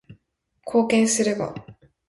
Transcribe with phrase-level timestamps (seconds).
[0.65, 1.53] 貢献するが